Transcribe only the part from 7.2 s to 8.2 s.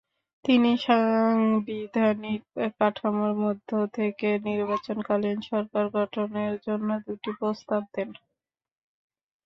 প্রস্তাব দেন।